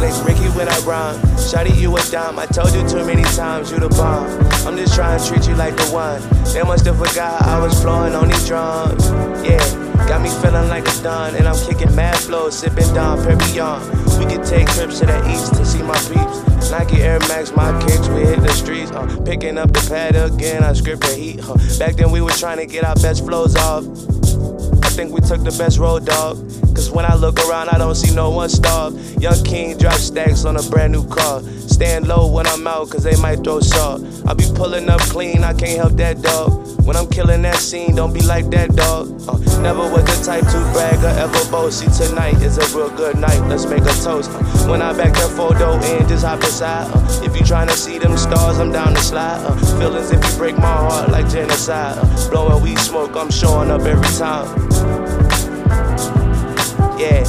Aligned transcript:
Ricky 0.00 0.48
when 0.56 0.66
I 0.66 0.78
rhyme. 0.80 1.20
Shotty, 1.36 1.78
you 1.78 1.94
a 1.94 2.02
dime. 2.10 2.38
I 2.38 2.46
told 2.46 2.72
you 2.72 2.88
too 2.88 3.04
many 3.04 3.22
times, 3.22 3.70
you 3.70 3.78
the 3.78 3.90
bomb. 3.90 4.26
I'm 4.66 4.74
just 4.76 4.94
trying 4.94 5.20
to 5.20 5.26
treat 5.26 5.46
you 5.46 5.54
like 5.54 5.76
the 5.76 5.84
one. 5.92 6.22
They 6.54 6.62
must 6.62 6.86
have 6.86 6.96
forgot 6.96 7.42
I 7.42 7.60
was 7.60 7.78
flowing 7.82 8.14
on 8.14 8.28
these 8.28 8.46
drums. 8.46 9.10
Yeah, 9.44 9.58
got 10.08 10.22
me 10.22 10.30
feeling 10.40 10.68
like 10.70 10.88
a 10.88 11.02
don. 11.02 11.34
And 11.36 11.46
I'm 11.46 11.58
kicking 11.68 11.94
mad 11.94 12.16
flows, 12.16 12.58
sipping 12.58 12.92
Dom 12.94 13.18
Perignon. 13.18 14.18
We 14.18 14.24
can 14.24 14.42
take 14.42 14.68
trips 14.68 15.00
to 15.00 15.06
the 15.06 15.20
east 15.30 15.54
to 15.56 15.66
see 15.66 15.82
my 15.82 15.98
peeps. 16.08 16.70
Nike 16.70 17.02
Air 17.02 17.18
Max, 17.20 17.54
my 17.54 17.78
kicks, 17.82 18.08
we 18.08 18.20
hit 18.20 18.40
the 18.40 18.52
streets. 18.52 18.90
Uh, 18.92 19.04
picking 19.26 19.58
up 19.58 19.70
the 19.72 19.86
pad 19.86 20.16
again, 20.16 20.64
I 20.64 20.72
script 20.72 21.02
the 21.02 21.14
heat. 21.14 21.40
Uh, 21.46 21.56
back 21.78 21.96
then 21.96 22.10
we 22.10 22.22
were 22.22 22.30
trying 22.30 22.56
to 22.56 22.66
get 22.66 22.84
our 22.84 22.94
best 22.96 23.26
flows 23.26 23.54
off. 23.56 23.84
Think 25.00 25.14
we 25.14 25.22
took 25.22 25.42
the 25.42 25.56
best 25.56 25.78
road, 25.78 26.04
dog. 26.04 26.36
Cause 26.76 26.90
when 26.90 27.06
I 27.06 27.14
look 27.14 27.38
around, 27.48 27.70
I 27.70 27.78
don't 27.78 27.94
see 27.94 28.14
no 28.14 28.28
one 28.28 28.50
starve. 28.50 28.92
Young 29.18 29.42
King 29.44 29.78
drop 29.78 29.94
stacks 29.94 30.44
on 30.44 30.58
a 30.58 30.62
brand 30.64 30.92
new 30.92 31.08
car. 31.08 31.40
Stand 31.40 32.06
low 32.06 32.30
when 32.30 32.46
I'm 32.46 32.66
out, 32.66 32.90
cause 32.90 33.04
they 33.04 33.16
might 33.16 33.42
throw 33.42 33.60
salt. 33.60 34.04
I 34.26 34.34
be 34.34 34.44
pulling 34.54 34.90
up 34.90 35.00
clean, 35.00 35.42
I 35.42 35.54
can't 35.54 35.78
help 35.78 35.92
that 35.94 36.20
dog. 36.20 36.52
When 36.84 36.96
I'm 36.96 37.08
killing 37.08 37.40
that 37.42 37.56
scene, 37.56 37.94
don't 37.94 38.12
be 38.12 38.20
like 38.20 38.50
that 38.50 38.76
dog. 38.76 39.08
Uh, 39.26 39.38
never 39.62 39.88
was 39.88 40.04
the 40.04 40.22
type 40.22 40.44
to 40.44 40.60
brag 40.74 41.02
or 41.02 41.18
ever 41.18 41.50
boast. 41.50 41.78
See, 41.80 42.06
tonight 42.06 42.42
is 42.42 42.58
a 42.58 42.76
real 42.76 42.90
good 42.90 43.16
night, 43.16 43.40
let's 43.48 43.64
make 43.64 43.82
a 43.82 43.94
toast. 44.04 44.30
Uh, 44.30 44.68
when 44.68 44.82
I 44.82 44.92
back 44.92 45.14
that 45.14 45.30
photo 45.34 45.80
in, 45.80 46.08
just 46.08 46.26
hop 46.26 46.40
inside. 46.40 46.90
Uh, 46.92 47.24
if 47.24 47.34
you 47.34 47.40
tryna 47.40 47.72
see 47.72 47.98
them 47.98 48.18
stars, 48.18 48.58
I'm 48.58 48.70
down 48.70 48.92
to 48.92 49.00
slide. 49.00 49.42
Uh, 49.46 49.56
feelings 49.78 50.10
if 50.10 50.22
you 50.22 50.36
break 50.36 50.58
my 50.58 50.66
heart 50.66 51.08
like 51.10 51.26
genocide. 51.30 51.96
Uh, 51.96 52.30
blowing 52.30 52.62
weed 52.62 52.78
smoke, 52.78 53.16
I'm 53.16 53.30
showing 53.30 53.70
up 53.70 53.80
every 53.82 54.18
time. 54.18 54.89
Yeah. 57.00 57.20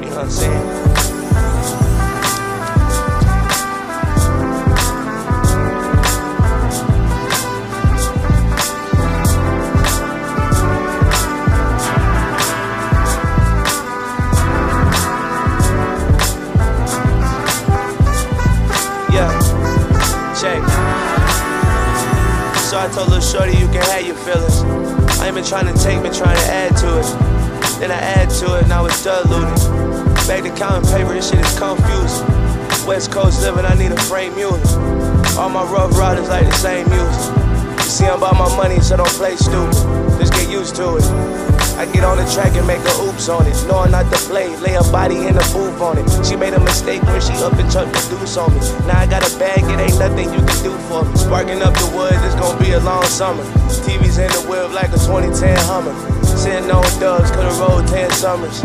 You 0.00 0.10
know 0.10 0.16
what 0.16 0.24
I'm 0.24 0.30
saying? 0.30 0.82
So 22.72 22.78
I 22.78 22.88
told 22.88 23.10
Lil 23.10 23.20
Shorty 23.20 23.52
you 23.52 23.66
can 23.68 23.82
have 23.82 24.04
your 24.04 24.16
feelings. 24.16 24.62
I 25.20 25.26
ain't 25.26 25.36
been 25.36 25.44
trying 25.44 25.72
to 25.72 25.80
take, 25.80 26.02
been 26.02 26.12
trying 26.12 26.36
to 26.36 26.46
add 26.50 26.76
to 26.78 26.98
it. 26.98 27.51
Then 27.82 27.90
I 27.90 27.98
add 27.98 28.30
to 28.38 28.54
it, 28.60 28.68
now 28.68 28.86
it's 28.86 29.02
diluted. 29.02 29.58
Back 30.30 30.44
to 30.44 30.54
counting 30.54 30.88
paper, 30.88 31.14
this 31.14 31.28
shit 31.28 31.40
is 31.40 31.58
confusing. 31.58 32.28
West 32.86 33.10
Coast 33.10 33.42
living, 33.42 33.64
I 33.64 33.74
need 33.74 33.90
a 33.90 34.00
frame 34.02 34.36
music. 34.36 34.78
All 35.34 35.50
my 35.50 35.66
rough 35.66 35.90
riders 35.98 36.28
like 36.28 36.46
the 36.46 36.54
same 36.54 36.88
music. 36.88 37.34
You 37.82 37.90
see, 37.90 38.06
I'm 38.06 38.18
about 38.18 38.38
my 38.38 38.56
money, 38.56 38.78
so 38.78 38.98
don't 38.98 39.10
play 39.18 39.34
stupid. 39.34 39.74
Just 40.22 40.32
get 40.32 40.48
used 40.48 40.76
to 40.76 40.94
it. 40.94 41.02
I 41.74 41.90
get 41.90 42.04
on 42.04 42.18
the 42.18 42.26
track 42.30 42.54
and 42.54 42.68
make 42.68 42.78
a 42.86 42.94
oops 43.02 43.28
on 43.28 43.48
it. 43.48 43.58
Knowing 43.66 43.90
not 43.90 44.06
to 44.12 44.18
play, 44.30 44.54
lay 44.62 44.76
a 44.78 44.84
body 44.94 45.26
in 45.26 45.34
the 45.34 45.42
booth 45.50 45.82
on 45.82 45.98
it. 45.98 46.06
She 46.24 46.36
made 46.36 46.54
a 46.54 46.60
mistake 46.60 47.02
when 47.02 47.20
she 47.20 47.34
up 47.42 47.58
and 47.58 47.66
chucked 47.66 47.98
the 47.98 48.14
deuce 48.14 48.36
on 48.36 48.54
me. 48.54 48.60
Now 48.86 49.00
I 49.00 49.06
got 49.10 49.26
a 49.26 49.38
bag, 49.42 49.58
it 49.58 49.80
ain't 49.82 49.98
nothing 49.98 50.30
you 50.30 50.38
can 50.38 50.58
do 50.62 50.70
for 50.86 51.02
me. 51.02 51.16
Sparking 51.16 51.60
up 51.60 51.74
the 51.74 51.90
wood, 51.90 52.11
a 52.72 52.80
long 52.80 53.04
summer. 53.04 53.42
TV's 53.84 54.18
in 54.18 54.30
the 54.30 54.46
whip 54.48 54.72
like 54.72 54.88
a 54.88 54.98
2010 54.98 55.56
Hummer. 55.66 55.94
Sitting 56.24 56.70
on 56.70 56.82
dubs, 56.98 57.30
could've 57.30 57.58
rolled 57.58 57.86
10 57.88 58.10
summers. 58.12 58.62